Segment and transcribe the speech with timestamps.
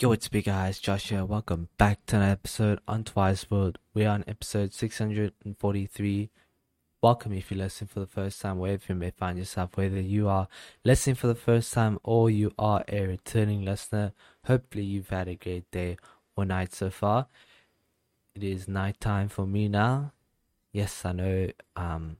[0.00, 0.78] Yo, what's big guys?
[0.78, 1.24] Josh here.
[1.24, 3.78] Welcome back to an episode on Twice World.
[3.94, 6.30] We're on episode 643.
[7.02, 10.28] Welcome if you listen for the first time, wherever you may find yourself, whether you
[10.28, 10.46] are
[10.84, 14.12] listening for the first time or you are a returning listener.
[14.44, 15.96] Hopefully, you've had a great day
[16.36, 17.26] or night so far.
[18.36, 20.12] It is night time for me now.
[20.72, 21.48] Yes, I know.
[21.74, 22.18] Um,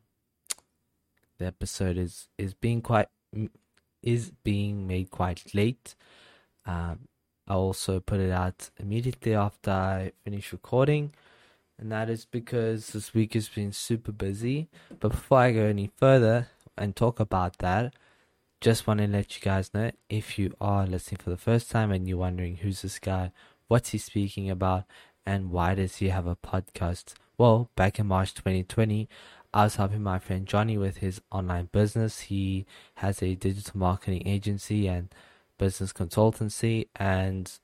[1.39, 3.07] the episode is is being quite
[4.03, 5.95] is being made quite late.
[6.67, 7.07] Um,
[7.49, 11.15] I also put it out immediately after I finish recording,
[11.79, 14.69] and that is because this week has been super busy.
[15.01, 17.95] But before I go any further and talk about that,
[18.61, 21.91] just want to let you guys know if you are listening for the first time
[21.91, 23.33] and you're wondering who's this guy,
[23.67, 24.85] what's he speaking about,
[25.25, 27.15] and why does he have a podcast?
[27.39, 29.09] Well, back in March 2020,
[29.55, 32.21] I was helping my friend Johnny with his online business.
[32.23, 35.09] He has a digital marketing agency and
[35.59, 37.59] business consultancy, and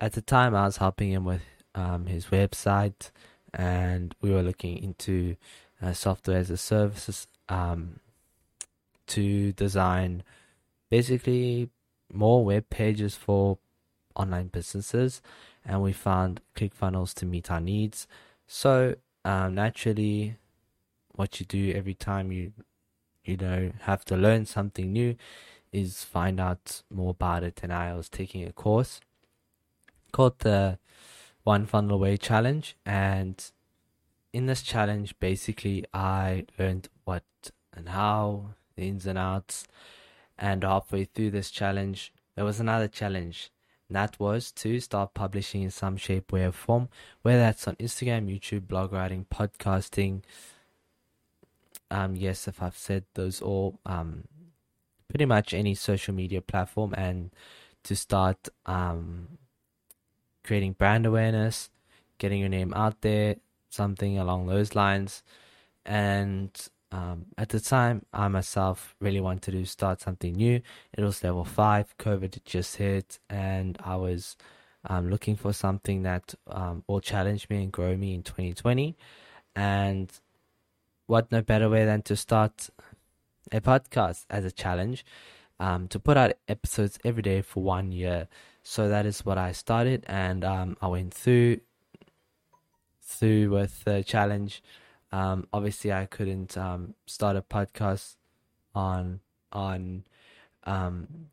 [0.00, 1.42] at the time I was helping him with
[1.74, 3.10] um, his website,
[3.54, 5.36] and we were looking into
[5.80, 8.00] uh, software as a service um,
[9.08, 10.22] to design
[10.90, 11.70] basically
[12.12, 13.58] more web pages for
[14.14, 15.20] online businesses,
[15.64, 18.06] and we found ClickFunnels to meet our needs.
[18.46, 20.36] So um, naturally,
[21.12, 22.52] what you do every time you
[23.24, 25.16] you know have to learn something new
[25.76, 27.60] is find out more about it.
[27.62, 29.00] And I was taking a course
[30.10, 30.78] called the
[31.44, 32.74] One Funnel Away Challenge.
[32.86, 33.44] And
[34.32, 37.24] in this challenge, basically, I learned what
[37.74, 39.66] and how, the ins and outs.
[40.38, 43.50] And halfway through this challenge, there was another challenge.
[43.88, 46.88] And that was to start publishing in some shape, way, or form,
[47.20, 50.22] whether that's on Instagram, YouTube, blog writing, podcasting.
[51.90, 54.24] Um, yes, if I've said those all, um,
[55.08, 57.30] pretty much any social media platform and
[57.84, 59.38] to start um,
[60.44, 61.70] creating brand awareness,
[62.18, 63.36] getting your name out there,
[63.70, 65.22] something along those lines.
[65.84, 66.50] And
[66.90, 70.60] um, at the time, I myself really wanted to start something new.
[70.96, 74.36] It was level five, COVID just hit, and I was
[74.88, 78.96] um, looking for something that um, will challenge me and grow me in 2020.
[79.54, 80.10] And
[81.06, 82.68] what no better way than to start
[83.52, 85.04] a podcast as a challenge
[85.60, 88.28] um, to put out episodes every day for one year.
[88.62, 91.60] So that is what I started, and um, I went through
[93.02, 94.62] through with the challenge.
[95.12, 98.16] Um, obviously, I couldn't um, start a podcast
[98.74, 99.20] on
[99.52, 100.04] on
[100.64, 101.28] um,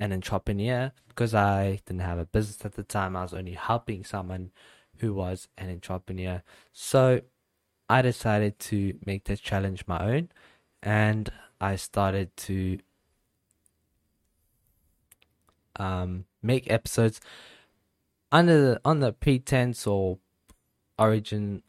[0.00, 3.16] an entrepreneur because I didn't have a business at the time.
[3.16, 4.50] I was only helping someone
[4.98, 6.42] who was an entrepreneur.
[6.72, 7.20] So
[7.88, 10.30] I decided to make this challenge my own
[10.82, 11.30] and
[11.60, 12.78] I started to
[15.76, 17.20] um, make episodes
[18.30, 20.18] under the on the pretense or
[20.98, 21.62] origin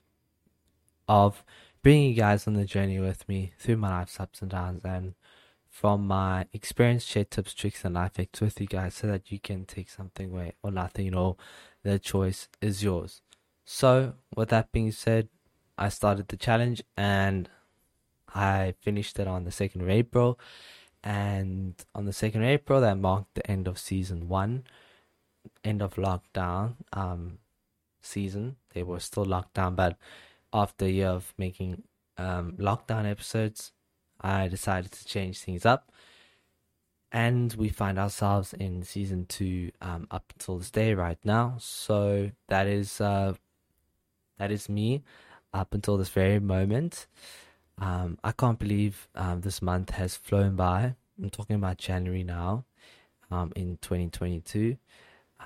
[1.07, 1.43] of
[1.81, 5.13] bringing you guys on the journey with me through my life's ups and downs and
[5.69, 9.39] from my experience share tips tricks and life hacks with you guys so that you
[9.39, 11.37] can take something away or nothing you know
[11.83, 13.21] the choice is yours.
[13.63, 15.29] So with that being said
[15.77, 17.49] i started the challenge and
[18.33, 20.39] I finished it on the 2nd of April.
[21.03, 24.63] And on the 2nd of April, that marked the end of season one,
[25.63, 27.39] end of lockdown um,
[28.01, 28.57] season.
[28.73, 29.97] They were still locked down, but
[30.53, 31.83] after a year of making
[32.17, 33.71] um, lockdown episodes,
[34.19, 35.91] I decided to change things up.
[37.11, 41.55] And we find ourselves in season two um, up until this day right now.
[41.59, 43.33] So that is uh,
[44.37, 45.03] that is me
[45.51, 47.07] up until this very moment.
[47.79, 50.95] Um, I can't believe um, this month has flown by.
[51.21, 52.65] I'm talking about January now,
[53.31, 54.77] um, in 2022.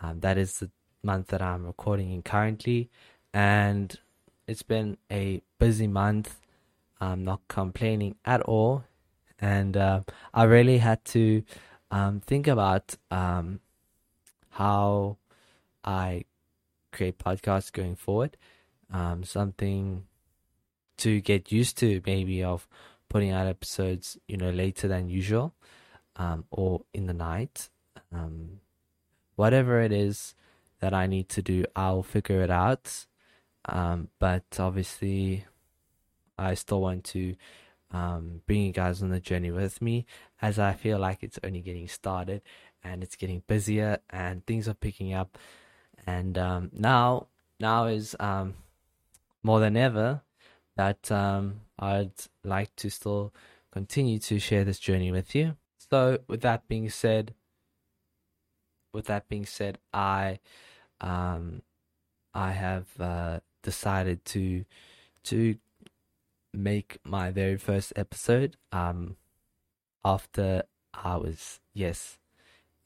[0.01, 0.71] Um, that is the
[1.03, 2.89] month that I'm recording in currently,
[3.33, 3.97] and
[4.47, 6.39] it's been a busy month.
[6.99, 8.83] I'm not complaining at all,
[9.39, 10.01] and uh,
[10.33, 11.43] I really had to
[11.91, 13.59] um, think about um,
[14.49, 15.17] how
[15.83, 16.25] I
[16.91, 18.37] create podcasts going forward.
[19.23, 20.05] something
[20.97, 22.67] to get used to maybe of
[23.09, 25.53] putting out episodes, you know, later than usual,
[26.15, 27.69] um, or in the night.
[28.11, 28.59] Um,
[29.35, 30.35] whatever it is
[30.79, 33.05] that I need to do, I'll figure it out.
[33.65, 35.45] Um, but obviously,
[36.37, 37.35] I still want to
[37.91, 40.05] um, bring you guys on the journey with me
[40.41, 42.41] as I feel like it's only getting started
[42.83, 45.37] and it's getting busier and things are picking up.
[46.05, 47.27] And um, now,
[47.59, 48.55] now is um,
[49.41, 50.21] more than ever
[50.75, 52.11] that um, I'd
[52.43, 53.33] like to still
[53.71, 55.55] continue to share this journey with you.
[55.89, 57.33] So, with that being said,
[58.93, 60.39] with that being said, I
[61.01, 61.61] um,
[62.33, 64.65] I have uh, decided to
[65.25, 65.55] to
[66.53, 69.17] make my very first episode um,
[70.05, 71.59] after hours.
[71.73, 72.17] Yes,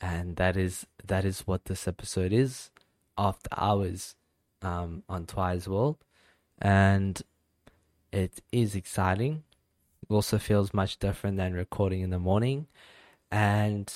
[0.01, 2.72] and that is that is what this episode is
[3.18, 4.16] after hours
[4.62, 5.98] um, on Twice World,
[6.60, 7.22] and
[8.12, 9.44] it is exciting.
[10.01, 12.68] It also feels much different than recording in the morning,
[13.31, 13.92] and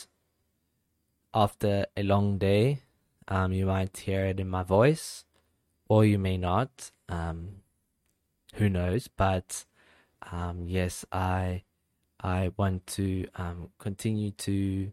[1.33, 2.81] after a long day,
[3.27, 5.23] um, you might hear it in my voice,
[5.87, 6.91] or you may not.
[7.07, 7.61] Um,
[8.55, 9.07] who knows?
[9.07, 9.65] But
[10.31, 11.63] um, yes, I
[12.21, 14.91] I want to um, continue to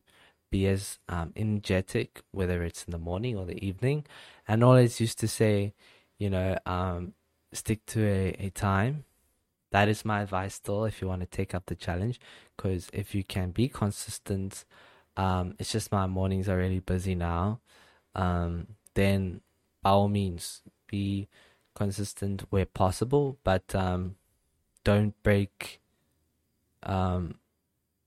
[0.50, 4.06] be as um, energetic, whether it's in the morning or the evening.
[4.47, 5.75] And always used to say,
[6.19, 7.15] you know, um,
[7.53, 9.05] stick to a, a time.
[9.70, 12.20] That is my advice still if you want to take up the challenge.
[12.56, 14.65] Because if you can be consistent,
[15.17, 17.61] um, it's just my mornings are really busy now.
[18.15, 19.41] Um, then
[19.82, 21.29] by all means, be
[21.75, 24.17] consistent where possible, but um,
[24.85, 25.81] don't break
[26.82, 27.35] um,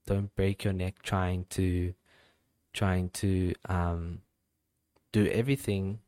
[0.05, 1.93] don't break your neck trying to
[2.73, 4.21] trying to um,
[5.11, 5.99] do everything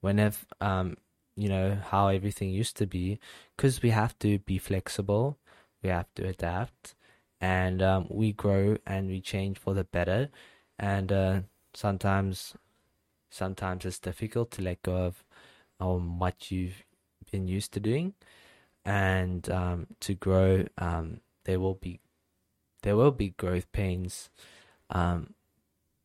[0.00, 0.96] whenever um,
[1.36, 3.18] you know how everything used to be
[3.56, 5.38] because we have to be flexible
[5.82, 6.94] we have to adapt
[7.40, 10.28] and um, we grow and we change for the better
[10.78, 11.40] and uh,
[11.74, 12.54] sometimes
[13.30, 15.24] sometimes it's difficult to let go of
[15.80, 16.84] um, what you've
[17.30, 18.14] been used to doing
[18.84, 22.00] and um, to grow um, there will be
[22.82, 24.28] there will be growth pains
[24.90, 25.34] um,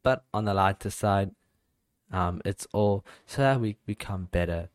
[0.04, 1.32] but on the lighter side
[2.12, 4.70] um, it's all so that we become better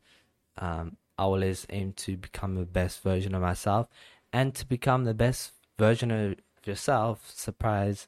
[0.57, 3.87] um, I always aim to become the best version of myself.
[4.31, 6.35] And to become the best version of
[6.65, 8.07] yourself surprise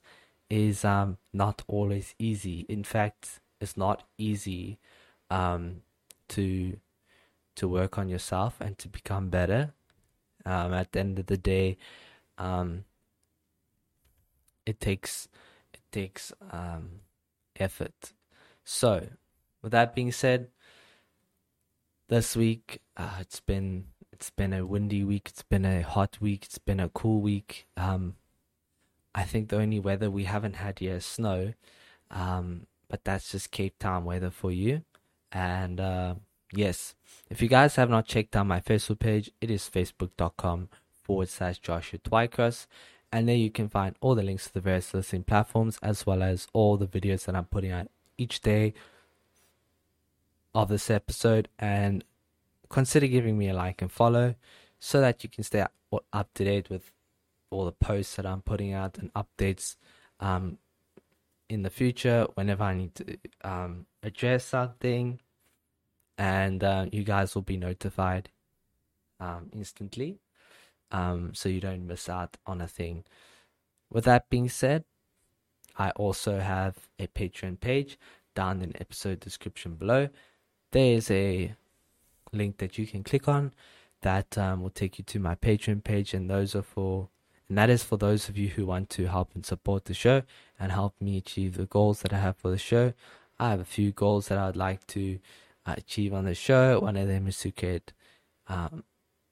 [0.50, 2.66] is um, not always easy.
[2.68, 4.80] In fact it's not easy
[5.30, 5.82] um,
[6.30, 6.78] to
[7.56, 9.74] to work on yourself and to become better.
[10.46, 11.78] Um, at the end of the day
[12.38, 12.86] um,
[14.66, 15.28] it takes
[15.74, 17.02] it takes um,
[17.56, 18.14] effort.
[18.64, 19.08] So
[19.62, 20.50] with that being said
[22.08, 22.82] this week.
[22.98, 25.30] Uh, it's been it's been a windy week.
[25.30, 26.46] It's been a hot week.
[26.46, 27.68] It's been a cool week.
[27.78, 28.16] Um,
[29.18, 31.54] i think the only weather we haven't had yet is snow.
[32.12, 34.84] Um, but that's just cape town weather for you.
[35.32, 36.16] And uh,
[36.54, 36.96] yes
[37.30, 40.70] if you guys have not checked out my facebook page it is facebook.com
[41.04, 42.68] forward slash joshua twycross.
[43.12, 46.22] And there you can find all the links to the various listening platforms as well
[46.22, 47.88] as all the videos that i'm putting out
[48.18, 48.74] each day
[50.56, 52.04] of this episode and
[52.70, 54.36] consider giving me a like and follow
[54.80, 55.66] so that you can stay
[56.14, 56.92] up to date with
[57.52, 59.76] all the posts that I'm putting out and updates
[60.20, 60.58] um,
[61.50, 65.20] in the future whenever I need to um, address something.
[66.18, 68.30] And uh, you guys will be notified
[69.20, 70.20] um, instantly
[70.92, 73.04] um, so you don't miss out on a thing.
[73.90, 74.86] With that being said,
[75.78, 78.00] I also have a Patreon page
[78.34, 80.10] down in episode description below
[80.76, 81.56] there is a
[82.34, 83.54] link that you can click on
[84.02, 87.08] that um, will take you to my Patreon page, and those are for
[87.48, 90.24] and that is for those of you who want to help and support the show
[90.60, 92.92] and help me achieve the goals that I have for the show.
[93.40, 95.20] I have a few goals that I'd like to
[95.66, 96.80] uh, achieve on the show.
[96.82, 97.94] One of them is to create
[98.50, 98.84] um,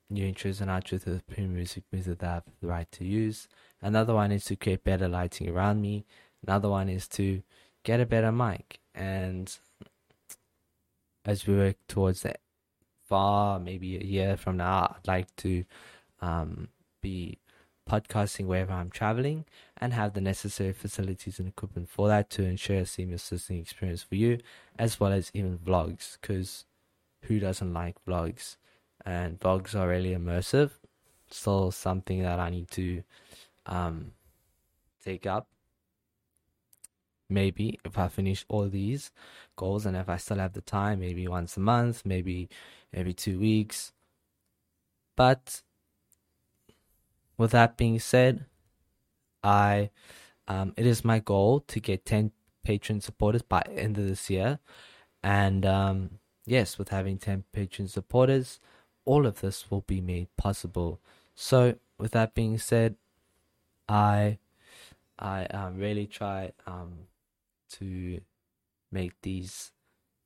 [0.09, 3.49] new intros and outros the premium music music that I have the right to use.
[3.81, 6.05] Another one is to create better lighting around me.
[6.47, 7.43] Another one is to
[7.83, 8.79] get a better mic.
[8.95, 9.57] And
[11.25, 12.39] as we work towards that
[13.07, 15.65] far, maybe a year from now, I'd like to
[16.21, 16.69] um,
[17.01, 17.39] be
[17.89, 19.45] podcasting wherever I'm traveling
[19.77, 24.03] and have the necessary facilities and equipment for that to ensure a seamless listening experience
[24.03, 24.39] for you,
[24.79, 26.65] as well as even vlogs, because
[27.23, 28.57] who doesn't like vlogs?
[29.05, 30.71] And vlogs are really immersive.
[31.29, 33.03] Still something that I need to
[33.65, 34.11] um,
[35.03, 35.47] take up
[37.33, 39.11] maybe if I finish all these
[39.55, 42.49] goals and if I still have the time, maybe once a month, maybe
[42.93, 43.91] every two weeks.
[45.15, 45.61] But
[47.37, 48.45] with that being said,
[49.43, 49.89] I
[50.47, 52.31] um, it is my goal to get 10
[52.67, 54.59] Patreon supporters by end of this year.
[55.23, 58.59] And um, yes, with having 10 Patreon supporters,
[59.05, 60.99] all of this will be made possible.
[61.35, 62.95] So with that being said,
[63.87, 64.37] I
[65.19, 67.07] I um, really try um,
[67.79, 68.21] to
[68.91, 69.71] make these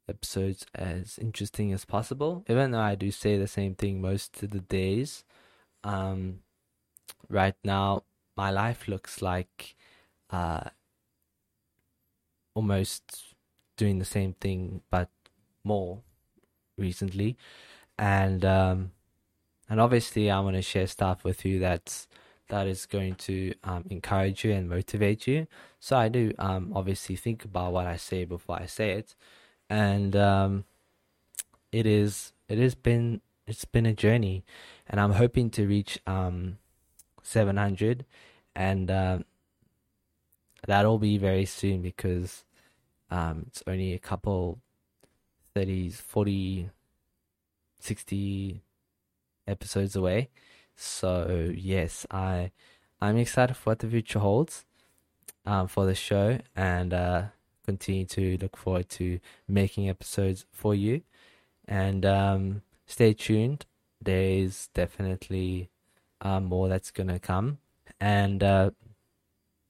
[0.10, 2.44] episodes as interesting as possible.
[2.48, 5.24] Even though I do say the same thing most of the days,
[5.84, 6.39] um,
[7.30, 8.04] right now
[8.36, 9.75] my life looks like
[10.30, 10.70] uh,
[12.54, 13.36] almost
[13.75, 15.10] doing the same thing but
[15.63, 16.00] more
[16.77, 17.38] recently,
[17.98, 18.92] and um,
[19.70, 22.08] and obviously I want to share stuff with you that's
[22.50, 25.48] that is going to um, encourage you and motivate you.
[25.80, 29.16] So I do um, obviously think about what I say before I say it,
[29.70, 30.66] and um,
[31.72, 34.44] it is it has been it's been a journey,
[34.88, 36.58] and I'm hoping to reach um,
[37.24, 38.06] 700,
[38.56, 39.20] and uh,
[40.66, 42.44] that'll be very soon because
[43.10, 44.60] um, it's only a couple
[45.56, 46.70] 30s, 40,
[47.80, 48.62] 60
[49.48, 50.30] episodes away.
[50.78, 52.52] So yes, I
[53.02, 54.66] I'm excited for what the future holds
[55.46, 57.24] um, for the show and uh,
[57.66, 61.02] continue to look forward to making episodes for you.
[61.68, 63.66] And um, stay tuned.
[64.02, 65.70] There's definitely
[66.22, 67.58] uh, more that's gonna come,
[68.00, 68.72] and uh,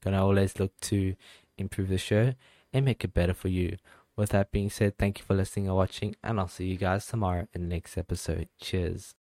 [0.04, 1.16] gonna always look to
[1.58, 2.34] improve the show
[2.74, 3.78] and make it better for you.
[4.16, 7.06] With that being said, thank you for listening or watching, and I'll see you guys
[7.06, 8.50] tomorrow in the next episode.
[8.60, 9.16] Cheers.